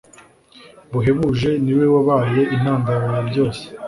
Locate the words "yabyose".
3.15-3.63